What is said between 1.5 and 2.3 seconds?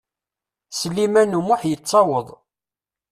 yettaweḍ.